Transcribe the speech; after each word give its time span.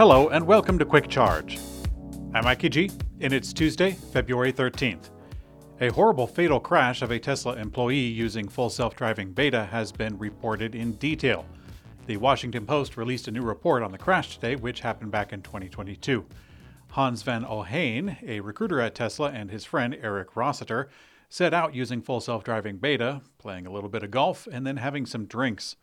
Hello, 0.00 0.28
and 0.30 0.46
welcome 0.46 0.78
to 0.78 0.86
Quick 0.86 1.08
Charge. 1.08 1.58
I'm 2.32 2.44
Mikey 2.44 2.70
G, 2.70 2.90
and 3.20 3.34
it's 3.34 3.52
Tuesday, 3.52 3.90
February 3.90 4.50
13th. 4.50 5.10
A 5.82 5.92
horrible 5.92 6.26
fatal 6.26 6.58
crash 6.58 7.02
of 7.02 7.10
a 7.10 7.18
Tesla 7.18 7.56
employee 7.56 7.98
using 7.98 8.48
full 8.48 8.70
self 8.70 8.96
driving 8.96 9.32
beta 9.32 9.66
has 9.66 9.92
been 9.92 10.16
reported 10.16 10.74
in 10.74 10.92
detail. 10.92 11.44
The 12.06 12.16
Washington 12.16 12.64
Post 12.64 12.96
released 12.96 13.28
a 13.28 13.30
new 13.30 13.42
report 13.42 13.82
on 13.82 13.92
the 13.92 13.98
crash 13.98 14.36
today, 14.36 14.56
which 14.56 14.80
happened 14.80 15.10
back 15.10 15.34
in 15.34 15.42
2022. 15.42 16.24
Hans 16.92 17.22
van 17.22 17.44
Ohain, 17.44 18.16
a 18.26 18.40
recruiter 18.40 18.80
at 18.80 18.94
Tesla, 18.94 19.30
and 19.30 19.50
his 19.50 19.66
friend 19.66 19.94
Eric 20.00 20.34
Rossiter 20.34 20.88
set 21.28 21.52
out 21.52 21.74
using 21.74 22.00
full 22.00 22.22
self 22.22 22.42
driving 22.42 22.78
beta, 22.78 23.20
playing 23.36 23.66
a 23.66 23.70
little 23.70 23.90
bit 23.90 24.02
of 24.02 24.10
golf, 24.10 24.48
and 24.50 24.66
then 24.66 24.78
having 24.78 25.04
some 25.04 25.26
drinks. 25.26 25.76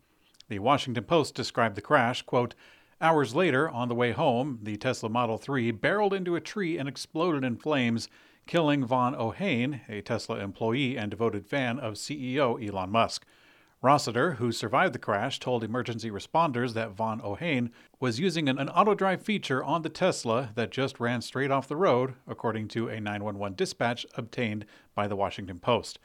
The 0.48 0.58
Washington 0.58 1.04
Post 1.04 1.36
described 1.36 1.76
the 1.76 1.82
crash, 1.82 2.22
quote, 2.22 2.56
Hours 3.00 3.32
later, 3.32 3.70
on 3.70 3.88
the 3.88 3.94
way 3.94 4.10
home, 4.10 4.58
the 4.60 4.76
Tesla 4.76 5.08
Model 5.08 5.38
3 5.38 5.70
barreled 5.70 6.12
into 6.12 6.34
a 6.34 6.40
tree 6.40 6.76
and 6.76 6.88
exploded 6.88 7.44
in 7.44 7.56
flames, 7.56 8.08
killing 8.44 8.84
Von 8.84 9.14
Ohain, 9.14 9.82
a 9.88 10.00
Tesla 10.00 10.40
employee 10.40 10.98
and 10.98 11.08
devoted 11.08 11.46
fan 11.46 11.78
of 11.78 11.94
CEO 11.94 12.60
Elon 12.60 12.90
Musk. 12.90 13.24
Rossiter, 13.80 14.32
who 14.32 14.50
survived 14.50 14.94
the 14.94 14.98
crash, 14.98 15.38
told 15.38 15.62
emergency 15.62 16.10
responders 16.10 16.72
that 16.72 16.90
Von 16.90 17.20
Ohain 17.20 17.70
was 18.00 18.18
using 18.18 18.48
an, 18.48 18.58
an 18.58 18.68
auto 18.70 18.96
drive 18.96 19.22
feature 19.22 19.62
on 19.62 19.82
the 19.82 19.88
Tesla 19.88 20.50
that 20.56 20.72
just 20.72 20.98
ran 20.98 21.20
straight 21.20 21.52
off 21.52 21.68
the 21.68 21.76
road, 21.76 22.14
according 22.26 22.66
to 22.66 22.88
a 22.88 23.00
911 23.00 23.54
dispatch 23.54 24.06
obtained 24.16 24.66
by 24.96 25.06
the 25.06 25.14
Washington 25.14 25.60
Post. 25.60 26.00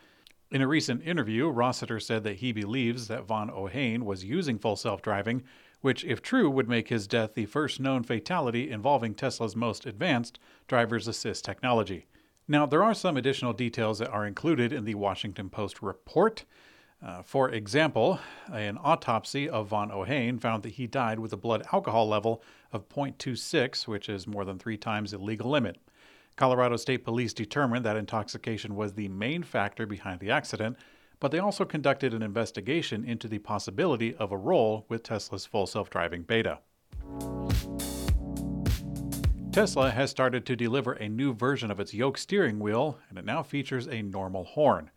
In 0.52 0.62
a 0.62 0.68
recent 0.68 1.02
interview, 1.02 1.50
Rossiter 1.50 2.00
said 2.00 2.24
that 2.26 2.36
he 2.36 2.52
believes 2.52 3.08
that 3.08 3.26
Von 3.26 3.50
Ohain 3.50 4.04
was 4.04 4.24
using 4.24 4.60
full 4.60 4.76
self 4.76 5.02
driving, 5.02 5.42
which, 5.84 6.06
if 6.06 6.22
true, 6.22 6.50
would 6.50 6.70
make 6.70 6.88
his 6.88 7.08
death 7.08 7.34
the 7.34 7.46
first 7.46 7.78
known 7.78 8.04
fatality 8.04 8.72
involving 8.72 9.14
Tesla's 9.14 9.54
most 9.54 9.86
advanced 9.86 10.40
driver's 10.66 11.10
assist 11.10 11.44
technology. 11.44 12.06
Now, 12.48 12.66
there 12.66 12.82
are 12.82 12.94
some 12.94 13.18
additional 13.18 13.52
details 13.52 14.00
that 14.00 14.10
are 14.10 14.26
included 14.26 14.72
in 14.72 14.86
the 14.86 14.96
Washington 14.96 15.50
Post 15.50 15.82
report. 15.82 16.46
Uh, 17.06 17.22
for 17.22 17.50
example, 17.50 18.18
an 18.50 18.78
autopsy 18.82 19.50
of 19.50 19.68
von 19.68 19.92
Ohain 19.92 20.40
found 20.40 20.64
that 20.64 20.76
he 20.76 20.88
died 20.88 21.20
with 21.20 21.34
a 21.34 21.38
blood 21.38 21.68
alcohol 21.74 22.08
level 22.08 22.42
of 22.72 22.88
0.26, 22.88 23.86
which 23.86 24.08
is 24.08 24.26
more 24.26 24.46
than 24.46 24.58
three 24.58 24.78
times 24.78 25.12
the 25.12 25.18
legal 25.18 25.50
limit. 25.50 25.82
Colorado 26.38 26.78
State 26.78 27.04
Police 27.04 27.34
determined 27.34 27.84
that 27.84 27.98
intoxication 27.98 28.78
was 28.78 28.94
the 28.94 29.10
main 29.10 29.44
factor 29.44 29.86
behind 29.86 30.22
the 30.22 30.32
accident, 30.32 30.78
but 31.24 31.32
they 31.32 31.40
also 31.40 31.64
conducted 31.64 32.14
an 32.14 32.22
investigation 32.22 33.06
into 33.06 33.30
the 33.30 33.40
possibility 33.40 34.14
of 34.16 34.34
a 34.34 34.38
role 34.38 34.86
with 34.90 35.04
Tesla's 35.04 35.46
full 35.46 35.66
self 35.66 35.90
driving 35.90 36.22
beta. 36.22 36.60
Tesla 39.54 39.90
has 39.92 40.10
started 40.10 40.46
to 40.46 40.58
deliver 40.58 40.92
a 40.92 41.08
new 41.08 41.34
version 41.34 41.72
of 41.72 41.80
its 41.80 41.94
yoke 41.94 42.18
steering 42.18 42.60
wheel, 42.60 43.00
and 43.08 43.18
it 43.18 43.24
now 43.24 43.42
features 43.42 43.88
a 43.88 44.02
normal 44.02 44.44
horn. 44.44 44.92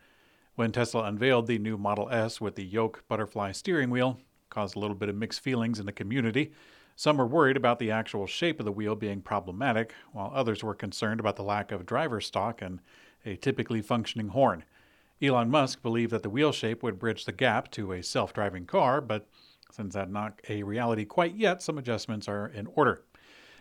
When 0.56 0.72
Tesla 0.72 1.04
unveiled 1.04 1.46
the 1.46 1.60
new 1.60 1.78
Model 1.78 2.10
S 2.10 2.40
with 2.40 2.56
the 2.56 2.64
yoke 2.64 3.04
butterfly 3.06 3.52
steering 3.52 3.90
wheel, 3.90 4.18
caused 4.50 4.74
a 4.74 4.80
little 4.80 4.96
bit 4.96 5.08
of 5.08 5.14
mixed 5.14 5.42
feelings 5.42 5.78
in 5.78 5.86
the 5.86 5.92
community. 5.92 6.52
Some 6.96 7.18
were 7.18 7.26
worried 7.28 7.56
about 7.56 7.78
the 7.78 7.92
actual 7.92 8.26
shape 8.26 8.58
of 8.58 8.66
the 8.66 8.72
wheel 8.72 8.96
being 8.96 9.22
problematic, 9.22 9.94
while 10.10 10.32
others 10.34 10.64
were 10.64 10.74
concerned 10.74 11.20
about 11.20 11.36
the 11.36 11.44
lack 11.44 11.70
of 11.70 11.86
driver 11.86 12.20
stock 12.20 12.62
and 12.62 12.80
a 13.24 13.36
typically 13.36 13.80
functioning 13.80 14.30
horn. 14.30 14.64
Elon 15.22 15.50
Musk 15.50 15.82
believed 15.82 16.12
that 16.12 16.22
the 16.22 16.30
wheel 16.30 16.52
shape 16.52 16.82
would 16.82 16.98
bridge 16.98 17.24
the 17.24 17.32
gap 17.32 17.70
to 17.70 17.92
a 17.92 18.02
self 18.02 18.32
driving 18.32 18.66
car, 18.66 19.00
but 19.00 19.26
since 19.72 19.94
that's 19.94 20.10
not 20.10 20.40
a 20.48 20.62
reality 20.62 21.04
quite 21.04 21.34
yet, 21.34 21.62
some 21.62 21.78
adjustments 21.78 22.28
are 22.28 22.46
in 22.46 22.66
order. 22.66 23.02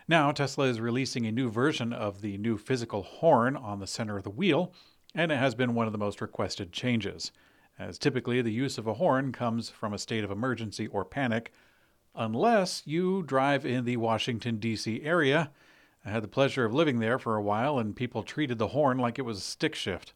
Now, 0.07 0.31
Tesla 0.31 0.65
is 0.65 0.79
releasing 0.79 1.25
a 1.25 1.31
new 1.31 1.49
version 1.49 1.91
of 1.91 2.21
the 2.21 2.37
new 2.37 2.57
physical 2.57 3.03
horn 3.03 3.55
on 3.55 3.79
the 3.79 3.87
center 3.87 4.17
of 4.17 4.23
the 4.23 4.29
wheel, 4.29 4.73
and 5.15 5.31
it 5.31 5.37
has 5.37 5.55
been 5.55 5.73
one 5.73 5.87
of 5.87 5.93
the 5.93 5.97
most 5.97 6.21
requested 6.21 6.71
changes, 6.71 7.31
as 7.79 7.97
typically 7.97 8.41
the 8.41 8.51
use 8.51 8.77
of 8.77 8.85
a 8.85 8.95
horn 8.95 9.31
comes 9.31 9.69
from 9.69 9.93
a 9.93 9.97
state 9.97 10.23
of 10.23 10.31
emergency 10.31 10.87
or 10.87 11.03
panic, 11.03 11.51
unless 12.13 12.83
you 12.85 13.23
drive 13.23 13.65
in 13.65 13.85
the 13.85 13.97
Washington, 13.97 14.57
D.C. 14.57 15.01
area. 15.03 15.51
I 16.05 16.11
had 16.11 16.21
the 16.21 16.27
pleasure 16.27 16.65
of 16.65 16.73
living 16.73 16.99
there 16.99 17.17
for 17.17 17.35
a 17.35 17.41
while, 17.41 17.79
and 17.79 17.95
people 17.95 18.23
treated 18.23 18.59
the 18.59 18.67
horn 18.67 18.99
like 18.99 19.17
it 19.17 19.23
was 19.23 19.39
a 19.39 19.41
stick 19.41 19.73
shift. 19.73 20.13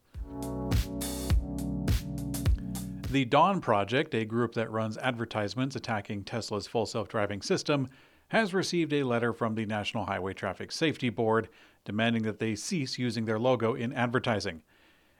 The 3.11 3.25
Dawn 3.25 3.59
Project, 3.59 4.13
a 4.13 4.23
group 4.23 4.53
that 4.53 4.69
runs 4.69 4.95
advertisements 4.99 5.75
attacking 5.75 6.25
Tesla's 6.25 6.67
full 6.67 6.85
self 6.85 7.07
driving 7.07 7.41
system, 7.41 7.87
has 8.27 8.53
received 8.53 8.93
a 8.93 9.01
letter 9.01 9.33
from 9.33 9.55
the 9.55 9.65
National 9.65 10.05
Highway 10.05 10.35
Traffic 10.35 10.71
Safety 10.71 11.09
Board 11.09 11.49
demanding 11.85 12.21
that 12.21 12.37
they 12.37 12.53
cease 12.53 12.99
using 12.99 13.25
their 13.25 13.39
logo 13.39 13.73
in 13.73 13.93
advertising. 13.93 14.61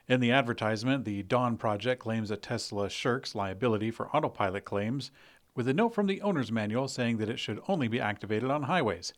In 0.08 0.20
the 0.20 0.32
advertisement, 0.32 1.04
the 1.04 1.24
Dawn 1.24 1.58
Project 1.58 2.00
claims 2.00 2.30
that 2.30 2.44
Tesla 2.44 2.92
shirks 2.92 3.34
liability 3.34 3.90
for 3.90 4.16
autopilot 4.16 4.66
claims, 4.66 5.10
with 5.56 5.68
a 5.68 5.74
note 5.74 5.96
from 5.96 6.06
the 6.06 6.22
owner's 6.22 6.52
manual 6.52 6.88
saying 6.88 7.18
that 7.18 7.30
it 7.30 7.40
should 7.40 7.60
only 7.68 7.88
be 7.88 8.00
activated 8.00 8.52
on 8.52 8.64
highways. 8.64 9.14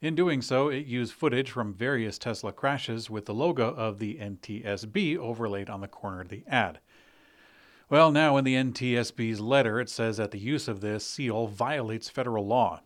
In 0.00 0.14
doing 0.14 0.40
so, 0.40 0.70
it 0.70 0.86
used 0.86 1.12
footage 1.12 1.50
from 1.50 1.74
various 1.74 2.16
Tesla 2.16 2.54
crashes 2.54 3.10
with 3.10 3.26
the 3.26 3.34
logo 3.34 3.74
of 3.74 3.98
the 3.98 4.14
NTSB 4.14 5.18
overlaid 5.18 5.68
on 5.68 5.82
the 5.82 5.88
corner 5.88 6.22
of 6.22 6.30
the 6.30 6.44
ad. 6.46 6.80
Well, 7.88 8.10
now 8.10 8.36
in 8.36 8.44
the 8.44 8.56
NTSB's 8.56 9.38
letter, 9.38 9.78
it 9.78 9.88
says 9.88 10.16
that 10.16 10.32
the 10.32 10.40
use 10.40 10.66
of 10.66 10.80
this 10.80 11.06
seal 11.06 11.46
violates 11.46 12.08
federal 12.08 12.44
law. 12.44 12.80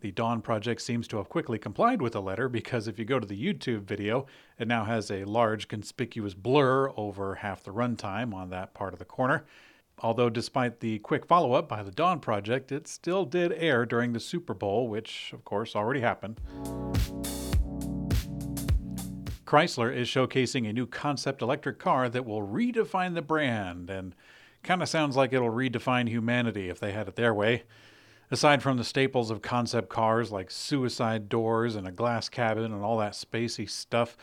The 0.00 0.12
Dawn 0.12 0.40
Project 0.40 0.80
seems 0.80 1.06
to 1.08 1.18
have 1.18 1.28
quickly 1.28 1.58
complied 1.58 2.00
with 2.00 2.14
the 2.14 2.22
letter 2.22 2.48
because 2.48 2.88
if 2.88 2.98
you 2.98 3.04
go 3.04 3.20
to 3.20 3.26
the 3.26 3.38
YouTube 3.38 3.82
video, 3.82 4.24
it 4.58 4.66
now 4.66 4.86
has 4.86 5.10
a 5.10 5.24
large 5.24 5.68
conspicuous 5.68 6.32
blur 6.32 6.90
over 6.96 7.34
half 7.34 7.64
the 7.64 7.70
runtime 7.70 8.32
on 8.32 8.48
that 8.48 8.72
part 8.72 8.94
of 8.94 8.98
the 8.98 9.04
corner. 9.04 9.44
Although, 9.98 10.30
despite 10.30 10.80
the 10.80 11.00
quick 11.00 11.26
follow 11.26 11.52
up 11.52 11.68
by 11.68 11.82
the 11.82 11.90
Dawn 11.90 12.18
Project, 12.18 12.72
it 12.72 12.88
still 12.88 13.26
did 13.26 13.52
air 13.52 13.84
during 13.84 14.14
the 14.14 14.20
Super 14.20 14.54
Bowl, 14.54 14.88
which, 14.88 15.32
of 15.34 15.44
course, 15.44 15.76
already 15.76 16.00
happened. 16.00 16.40
Chrysler 19.44 19.94
is 19.94 20.08
showcasing 20.08 20.66
a 20.66 20.72
new 20.72 20.86
concept 20.86 21.42
electric 21.42 21.78
car 21.78 22.08
that 22.08 22.24
will 22.24 22.40
redefine 22.40 23.12
the 23.12 23.20
brand 23.20 23.90
and 23.90 24.14
kind 24.66 24.82
of 24.82 24.88
sounds 24.88 25.16
like 25.16 25.32
it'll 25.32 25.50
redefine 25.50 26.08
humanity 26.08 26.68
if 26.68 26.78
they 26.78 26.92
had 26.92 27.08
it 27.08 27.16
their 27.16 27.32
way. 27.32 27.62
Aside 28.30 28.62
from 28.62 28.76
the 28.76 28.84
staples 28.84 29.30
of 29.30 29.40
concept 29.40 29.88
cars 29.88 30.32
like 30.32 30.50
suicide 30.50 31.28
doors 31.28 31.76
and 31.76 31.86
a 31.86 31.92
glass 31.92 32.28
cabin 32.28 32.72
and 32.72 32.82
all 32.82 32.98
that 32.98 33.12
spacey 33.12 33.70
stuff, 33.70 34.16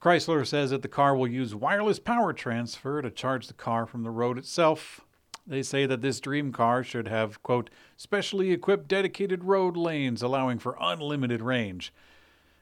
Chrysler 0.00 0.46
says 0.46 0.70
that 0.70 0.82
the 0.82 0.88
car 0.88 1.16
will 1.16 1.26
use 1.26 1.54
wireless 1.54 1.98
power 1.98 2.34
transfer 2.34 3.00
to 3.00 3.10
charge 3.10 3.46
the 3.48 3.54
car 3.54 3.86
from 3.86 4.02
the 4.02 4.10
road 4.10 4.36
itself. 4.36 5.00
They 5.46 5.62
say 5.62 5.86
that 5.86 6.02
this 6.02 6.20
dream 6.20 6.52
car 6.52 6.84
should 6.84 7.08
have, 7.08 7.42
quote, 7.42 7.70
specially 7.96 8.52
equipped 8.52 8.88
dedicated 8.88 9.44
road 9.44 9.76
lanes 9.76 10.22
allowing 10.22 10.58
for 10.58 10.76
unlimited 10.78 11.40
range. 11.40 11.94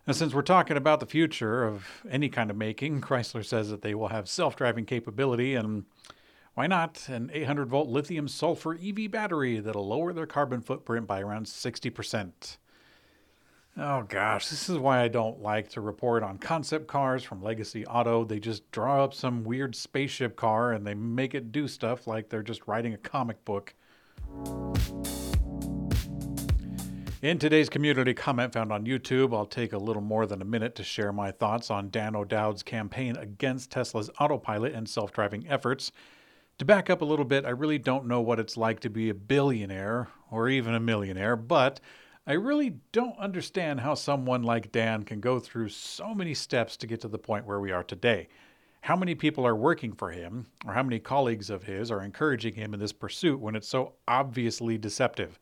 And 0.06 0.14
since 0.14 0.34
we're 0.34 0.42
talking 0.42 0.76
about 0.76 1.00
the 1.00 1.06
future 1.06 1.64
of 1.64 2.04
any 2.08 2.28
kind 2.28 2.50
of 2.50 2.56
making, 2.56 3.00
Chrysler 3.02 3.44
says 3.44 3.70
that 3.70 3.82
they 3.82 3.94
will 3.94 4.08
have 4.08 4.28
self 4.28 4.54
driving 4.54 4.84
capability 4.84 5.54
and 5.54 5.84
why 6.54 6.66
not 6.68 7.08
an 7.08 7.30
800 7.32 7.68
volt 7.68 7.88
lithium 7.88 8.28
sulfur 8.28 8.74
EV 8.74 9.10
battery 9.10 9.58
that'll 9.58 9.86
lower 9.86 10.12
their 10.12 10.26
carbon 10.26 10.60
footprint 10.60 11.06
by 11.06 11.20
around 11.20 11.46
60%? 11.46 12.58
Oh 13.76 14.04
gosh, 14.08 14.48
this 14.48 14.68
is 14.68 14.78
why 14.78 15.00
I 15.00 15.08
don't 15.08 15.42
like 15.42 15.68
to 15.70 15.80
report 15.80 16.22
on 16.22 16.38
concept 16.38 16.86
cars 16.86 17.24
from 17.24 17.42
Legacy 17.42 17.84
Auto. 17.86 18.24
They 18.24 18.38
just 18.38 18.70
draw 18.70 19.02
up 19.02 19.14
some 19.14 19.42
weird 19.42 19.74
spaceship 19.74 20.36
car 20.36 20.70
and 20.70 20.86
they 20.86 20.94
make 20.94 21.34
it 21.34 21.50
do 21.50 21.66
stuff 21.66 22.06
like 22.06 22.28
they're 22.28 22.44
just 22.44 22.68
writing 22.68 22.94
a 22.94 22.98
comic 22.98 23.44
book. 23.44 23.74
In 27.20 27.38
today's 27.40 27.68
community 27.68 28.14
comment 28.14 28.52
found 28.52 28.70
on 28.70 28.84
YouTube, 28.84 29.34
I'll 29.34 29.46
take 29.46 29.72
a 29.72 29.78
little 29.78 30.02
more 30.02 30.26
than 30.26 30.40
a 30.40 30.44
minute 30.44 30.76
to 30.76 30.84
share 30.84 31.10
my 31.10 31.32
thoughts 31.32 31.68
on 31.68 31.90
Dan 31.90 32.14
O'Dowd's 32.14 32.62
campaign 32.62 33.16
against 33.16 33.72
Tesla's 33.72 34.08
autopilot 34.20 34.72
and 34.72 34.88
self 34.88 35.10
driving 35.10 35.48
efforts. 35.48 35.90
To 36.58 36.64
back 36.64 36.88
up 36.88 37.02
a 37.02 37.04
little 37.04 37.24
bit, 37.24 37.44
I 37.44 37.50
really 37.50 37.78
don't 37.78 38.06
know 38.06 38.20
what 38.20 38.38
it's 38.38 38.56
like 38.56 38.78
to 38.80 38.90
be 38.90 39.08
a 39.08 39.14
billionaire 39.14 40.08
or 40.30 40.48
even 40.48 40.74
a 40.74 40.80
millionaire, 40.80 41.34
but 41.34 41.80
I 42.28 42.34
really 42.34 42.76
don't 42.92 43.18
understand 43.18 43.80
how 43.80 43.94
someone 43.94 44.44
like 44.44 44.70
Dan 44.70 45.02
can 45.02 45.18
go 45.18 45.40
through 45.40 45.70
so 45.70 46.14
many 46.14 46.32
steps 46.32 46.76
to 46.76 46.86
get 46.86 47.00
to 47.00 47.08
the 47.08 47.18
point 47.18 47.44
where 47.44 47.58
we 47.58 47.72
are 47.72 47.82
today. 47.82 48.28
How 48.82 48.94
many 48.94 49.16
people 49.16 49.44
are 49.44 49.56
working 49.56 49.94
for 49.94 50.12
him, 50.12 50.46
or 50.64 50.74
how 50.74 50.84
many 50.84 51.00
colleagues 51.00 51.50
of 51.50 51.64
his 51.64 51.90
are 51.90 52.02
encouraging 52.02 52.54
him 52.54 52.72
in 52.72 52.78
this 52.78 52.92
pursuit 52.92 53.40
when 53.40 53.56
it's 53.56 53.68
so 53.68 53.94
obviously 54.06 54.78
deceptive? 54.78 55.40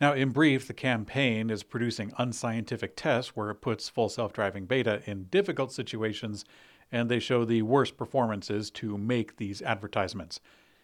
Now, 0.00 0.12
in 0.12 0.30
brief, 0.30 0.68
the 0.68 0.74
campaign 0.74 1.50
is 1.50 1.64
producing 1.64 2.12
unscientific 2.18 2.94
tests 2.94 3.34
where 3.34 3.50
it 3.50 3.62
puts 3.62 3.88
full 3.88 4.08
self 4.08 4.32
driving 4.32 4.66
beta 4.66 5.02
in 5.06 5.24
difficult 5.24 5.72
situations 5.72 6.44
and 6.92 7.08
they 7.08 7.18
show 7.18 7.44
the 7.44 7.62
worst 7.62 7.96
performances 7.96 8.70
to 8.70 8.96
make 8.96 9.36
these 9.36 9.62
advertisements. 9.62 10.40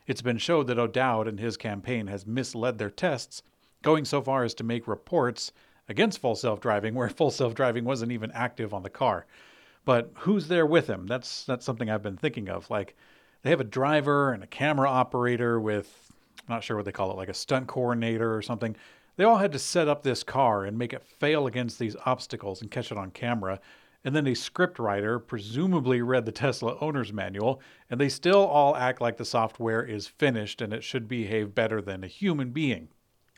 It's 0.07 0.23
been 0.23 0.39
shown 0.39 0.67
that 0.67 0.79
O'Dowd 0.79 1.29
and 1.29 1.39
his 1.39 1.57
campaign 1.57 2.09
has 2.09 2.27
misled 2.27 2.79
their 2.79 2.91
tests, 2.91 3.43
going 3.83 4.05
so 4.05 4.21
far 4.21 4.45
as 4.45 4.55
to 4.55 4.65
make 4.65 4.89
reports 4.89 5.53
against 5.89 6.19
full 6.19 6.35
self 6.35 6.61
driving, 6.61 6.95
where 6.95 7.09
full 7.11 7.31
self 7.31 7.55
driving 7.55 7.85
wasn't 7.85 8.13
even 8.13 8.31
active 8.33 8.75
on 8.75 8.83
the 8.83 8.91
car. 8.91 9.27
But 9.85 10.13
who's 10.19 10.49
there 10.49 10.67
with 10.67 10.87
him? 10.89 11.07
That's 11.07 11.45
that's 11.45 11.65
something 11.65 11.91
I've 11.91 12.03
been 12.03 12.17
thinking 12.17 12.49
of. 12.49 12.71
Like 12.71 12.97
they 13.43 13.51
have 13.51 13.61
a 13.61 13.65
driver 13.65 14.33
and 14.33 14.43
a 14.43 14.49
camera 14.49 14.89
operator 14.89 15.61
with 15.61 16.13
I'm 16.49 16.55
not 16.55 16.65
sure 16.65 16.77
what 16.77 16.85
they 16.85 16.93
call 16.93 17.11
it, 17.11 17.17
like 17.17 17.29
a 17.29 17.35
stunt 17.35 17.67
coordinator 17.67 18.35
or 18.35 18.43
something. 18.43 18.77
They 19.17 19.25
all 19.25 19.39
had 19.39 19.53
to 19.53 19.59
set 19.59 19.89
up 19.89 20.03
this 20.03 20.23
car 20.23 20.65
and 20.65 20.79
make 20.79 20.93
it 20.93 21.05
fail 21.05 21.47
against 21.47 21.79
these 21.79 21.97
obstacles 22.07 22.63
and 22.63 22.71
catch 22.71 22.91
it 22.91 22.99
on 22.99 23.11
camera. 23.11 23.61
And 24.05 24.17
then 24.17 24.27
a 24.27 24.35
script 24.35 24.79
writer 24.79 25.19
presumably 25.19 26.03
read 26.03 26.25
the 26.25 26.33
Tesla 26.33 26.77
owner's 26.81 27.13
manual, 27.13 27.61
and 27.89 28.01
they 28.01 28.09
still 28.09 28.45
all 28.45 28.77
act 28.77 29.01
like 29.01 29.17
the 29.17 29.25
software 29.25 29.85
is 29.85 30.09
finished 30.09 30.61
and 30.61 30.73
it 30.73 30.83
should 30.83 31.07
behave 31.07 31.55
better 31.55 31.81
than 31.81 32.03
a 32.03 32.09
human 32.09 32.51
being. 32.51 32.89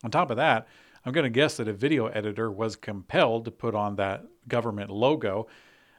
On 0.02 0.11
top 0.11 0.31
of 0.31 0.37
that, 0.38 0.66
I'm 1.05 1.12
going 1.12 1.25
to 1.25 1.31
guess 1.31 1.58
that 1.58 1.69
a 1.69 1.72
video 1.72 2.06
editor 2.06 2.50
was 2.50 2.76
compelled 2.76 3.44
to 3.44 3.50
put 3.50 3.75
on 3.75 3.96
that 3.96 4.25
government 4.49 4.90
logo. 4.90 5.46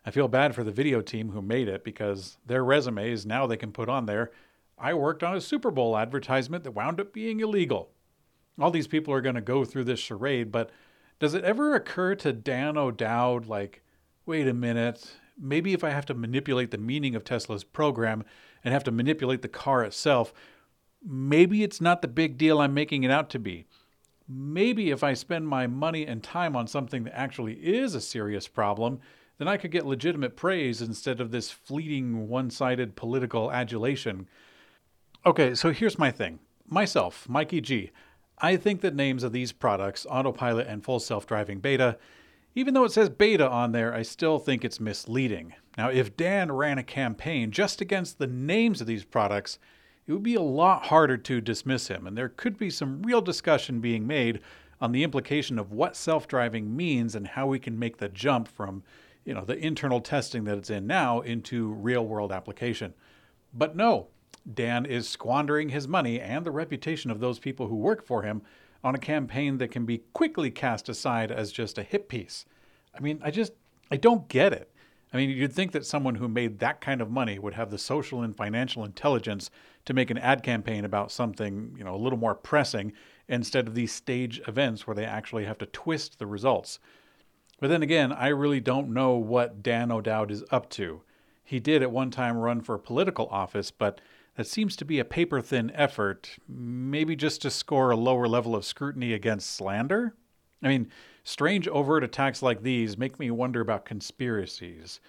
I 0.03 0.11
feel 0.11 0.27
bad 0.27 0.55
for 0.55 0.63
the 0.63 0.71
video 0.71 1.01
team 1.01 1.29
who 1.29 1.41
made 1.41 1.67
it 1.67 1.83
because 1.83 2.37
their 2.45 2.63
resumes 2.63 3.25
now 3.25 3.45
they 3.45 3.57
can 3.57 3.71
put 3.71 3.89
on 3.89 4.07
there 4.07 4.31
I 4.77 4.93
worked 4.93 5.23
on 5.23 5.35
a 5.35 5.41
Super 5.41 5.71
Bowl 5.71 5.97
advertisement 5.97 6.63
that 6.63 6.71
wound 6.71 6.99
up 6.99 7.13
being 7.13 7.39
illegal. 7.39 7.91
All 8.59 8.71
these 8.71 8.87
people 8.87 9.13
are 9.13 9.21
going 9.21 9.35
to 9.35 9.41
go 9.41 9.63
through 9.63 9.85
this 9.85 9.99
charade, 9.99 10.51
but 10.51 10.69
does 11.19 11.33
it 11.33 11.43
ever 11.43 11.75
occur 11.75 12.15
to 12.15 12.33
Dan 12.33 12.77
O'Dowd, 12.77 13.47
like, 13.47 13.81
wait 14.25 14.47
a 14.47 14.53
minute, 14.53 15.17
maybe 15.39 15.73
if 15.73 15.83
I 15.83 15.91
have 15.91 16.05
to 16.07 16.13
manipulate 16.13 16.71
the 16.71 16.77
meaning 16.77 17.15
of 17.15 17.23
Tesla's 17.23 17.63
program 17.63 18.23
and 18.63 18.73
have 18.73 18.83
to 18.85 18.91
manipulate 18.91 19.41
the 19.41 19.47
car 19.47 19.83
itself, 19.83 20.33
maybe 21.03 21.63
it's 21.63 21.81
not 21.81 22.01
the 22.01 22.07
big 22.07 22.37
deal 22.37 22.59
I'm 22.59 22.73
making 22.73 23.03
it 23.03 23.11
out 23.11 23.29
to 23.31 23.39
be. 23.39 23.65
Maybe 24.27 24.89
if 24.89 25.03
I 25.03 25.13
spend 25.13 25.47
my 25.47 25.67
money 25.67 26.07
and 26.07 26.23
time 26.23 26.55
on 26.55 26.67
something 26.67 27.03
that 27.03 27.17
actually 27.17 27.53
is 27.53 27.93
a 27.93 28.01
serious 28.01 28.47
problem, 28.47 28.99
then 29.37 29.47
I 29.47 29.57
could 29.57 29.71
get 29.71 29.85
legitimate 29.85 30.35
praise 30.35 30.81
instead 30.81 31.19
of 31.19 31.29
this 31.29 31.51
fleeting, 31.51 32.27
one 32.27 32.49
sided 32.49 32.95
political 32.95 33.51
adulation. 33.51 34.27
Okay, 35.25 35.53
so 35.53 35.71
here's 35.71 35.99
my 35.99 36.09
thing. 36.09 36.39
Myself, 36.67 37.29
Mikey 37.29 37.61
G, 37.61 37.91
I 38.39 38.55
think 38.57 38.81
that 38.81 38.95
names 38.95 39.23
of 39.23 39.31
these 39.31 39.51
products, 39.51 40.07
Autopilot 40.09 40.67
and 40.67 40.83
Full 40.83 40.99
Self 40.99 41.27
Driving 41.27 41.59
Beta, 41.59 41.97
even 42.55 42.73
though 42.73 42.85
it 42.85 42.91
says 42.91 43.09
beta 43.09 43.47
on 43.47 43.73
there, 43.73 43.93
I 43.93 44.01
still 44.01 44.39
think 44.39 44.63
it's 44.63 44.79
misleading. 44.79 45.53
Now, 45.77 45.89
if 45.89 46.15
Dan 46.15 46.51
ran 46.51 46.77
a 46.77 46.83
campaign 46.83 47.51
just 47.51 47.81
against 47.81 48.17
the 48.17 48.27
names 48.27 48.79
of 48.79 48.87
these 48.87 49.03
products, 49.03 49.59
it 50.07 50.13
would 50.13 50.23
be 50.23 50.35
a 50.35 50.41
lot 50.41 50.85
harder 50.85 51.17
to 51.17 51.41
dismiss 51.41 51.89
him, 51.89 52.07
and 52.07 52.17
there 52.17 52.29
could 52.29 52.57
be 52.57 52.69
some 52.69 53.01
real 53.01 53.21
discussion 53.21 53.81
being 53.81 54.07
made 54.07 54.39
on 54.79 54.91
the 54.91 55.03
implication 55.03 55.59
of 55.59 55.71
what 55.71 55.95
self 55.95 56.27
driving 56.27 56.75
means 56.75 57.15
and 57.15 57.27
how 57.27 57.47
we 57.47 57.59
can 57.59 57.77
make 57.77 57.97
the 57.97 58.09
jump 58.09 58.47
from 58.47 58.83
you 59.25 59.33
know 59.33 59.43
the 59.43 59.57
internal 59.57 59.99
testing 59.99 60.43
that 60.43 60.57
it's 60.57 60.69
in 60.69 60.85
now 60.85 61.21
into 61.21 61.73
real 61.73 62.05
world 62.05 62.31
application. 62.31 62.93
But 63.53 63.75
no, 63.75 64.07
Dan 64.53 64.85
is 64.85 65.09
squandering 65.09 65.69
his 65.69 65.87
money 65.87 66.21
and 66.21 66.45
the 66.45 66.51
reputation 66.51 67.09
of 67.09 67.19
those 67.19 67.39
people 67.39 67.67
who 67.67 67.75
work 67.75 68.05
for 68.05 68.21
him 68.21 68.43
on 68.85 68.93
a 68.93 68.99
campaign 68.99 69.57
that 69.57 69.71
can 69.71 69.83
be 69.83 70.03
quickly 70.13 70.51
cast 70.51 70.87
aside 70.87 71.31
as 71.31 71.51
just 71.51 71.79
a 71.79 71.83
hit 71.83 72.07
piece. 72.07 72.45
I 72.95 72.99
mean, 72.99 73.19
I 73.23 73.31
just, 73.31 73.53
I 73.89 73.97
don't 73.97 74.27
get 74.27 74.53
it. 74.53 74.71
I 75.11 75.17
mean, 75.17 75.31
you'd 75.31 75.53
think 75.53 75.71
that 75.71 75.87
someone 75.87 76.15
who 76.15 76.27
made 76.27 76.59
that 76.59 76.81
kind 76.81 77.01
of 77.01 77.09
money 77.09 77.39
would 77.39 77.55
have 77.55 77.71
the 77.71 77.79
social 77.79 78.21
and 78.21 78.35
financial 78.35 78.85
intelligence 78.85 79.49
to 79.85 79.93
make 79.95 80.11
an 80.11 80.19
ad 80.19 80.43
campaign 80.43 80.85
about 80.85 81.11
something, 81.11 81.73
you 81.75 81.83
know, 81.83 81.95
a 81.95 81.97
little 81.97 82.19
more 82.19 82.35
pressing 82.35 82.93
instead 83.27 83.67
of 83.67 83.73
these 83.73 83.91
stage 83.91 84.39
events 84.47 84.85
where 84.85 84.95
they 84.95 85.05
actually 85.05 85.45
have 85.45 85.57
to 85.57 85.65
twist 85.65 86.19
the 86.19 86.27
results. 86.27 86.77
But 87.59 87.71
then 87.71 87.81
again, 87.81 88.11
I 88.13 88.27
really 88.27 88.59
don't 88.59 88.93
know 88.93 89.15
what 89.15 89.63
Dan 89.63 89.91
O'Dowd 89.91 90.29
is 90.29 90.43
up 90.51 90.69
to. 90.71 91.01
He 91.43 91.59
did 91.59 91.81
at 91.81 91.91
one 91.91 92.11
time 92.11 92.37
run 92.37 92.61
for 92.61 92.77
political 92.77 93.27
office, 93.29 93.71
but 93.71 93.99
that 94.35 94.47
seems 94.47 94.75
to 94.75 94.85
be 94.85 94.99
a 94.99 95.05
paper 95.05 95.41
thin 95.41 95.71
effort, 95.73 96.37
maybe 96.47 97.15
just 97.15 97.41
to 97.41 97.49
score 97.49 97.91
a 97.91 97.95
lower 97.95 98.27
level 98.27 98.55
of 98.55 98.65
scrutiny 98.65 99.13
against 99.13 99.51
slander? 99.51 100.15
I 100.61 100.67
mean, 100.67 100.89
strange 101.23 101.67
overt 101.67 102.03
attacks 102.03 102.41
like 102.41 102.61
these 102.61 102.97
make 102.97 103.19
me 103.19 103.31
wonder 103.31 103.61
about 103.61 103.85
conspiracies. 103.85 104.99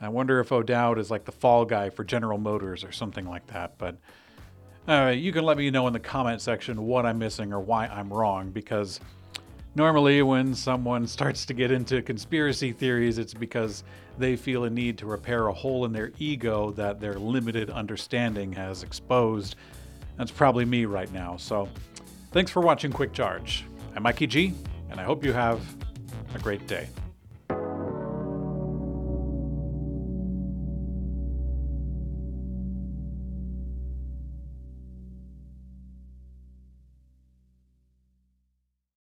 I 0.00 0.08
wonder 0.08 0.40
if 0.40 0.50
O'Dowd 0.50 0.98
is 0.98 1.10
like 1.10 1.24
the 1.24 1.32
fall 1.32 1.66
guy 1.66 1.90
for 1.90 2.04
General 2.04 2.38
Motors 2.38 2.84
or 2.84 2.92
something 2.92 3.28
like 3.28 3.46
that. 3.48 3.76
But 3.76 3.98
uh, 4.88 5.08
you 5.08 5.30
can 5.30 5.44
let 5.44 5.58
me 5.58 5.70
know 5.70 5.86
in 5.86 5.92
the 5.92 6.00
comment 6.00 6.40
section 6.40 6.86
what 6.86 7.04
I'm 7.04 7.18
missing 7.18 7.52
or 7.52 7.60
why 7.60 7.86
I'm 7.86 8.10
wrong, 8.10 8.50
because 8.50 8.98
Normally, 9.76 10.20
when 10.22 10.54
someone 10.54 11.06
starts 11.06 11.46
to 11.46 11.54
get 11.54 11.70
into 11.70 12.02
conspiracy 12.02 12.72
theories, 12.72 13.18
it's 13.18 13.34
because 13.34 13.84
they 14.18 14.34
feel 14.34 14.64
a 14.64 14.70
need 14.70 14.98
to 14.98 15.06
repair 15.06 15.46
a 15.46 15.52
hole 15.52 15.84
in 15.84 15.92
their 15.92 16.10
ego 16.18 16.72
that 16.72 17.00
their 17.00 17.14
limited 17.14 17.70
understanding 17.70 18.52
has 18.52 18.82
exposed. 18.82 19.54
That's 20.18 20.32
probably 20.32 20.64
me 20.64 20.86
right 20.86 21.10
now. 21.12 21.36
So, 21.36 21.68
thanks 22.32 22.50
for 22.50 22.60
watching 22.60 22.92
Quick 22.92 23.12
Charge. 23.12 23.64
I'm 23.94 24.02
Mikey 24.02 24.26
G, 24.26 24.54
and 24.90 25.00
I 25.00 25.04
hope 25.04 25.24
you 25.24 25.32
have 25.32 25.60
a 26.34 26.38
great 26.40 26.66
day. 26.66 26.88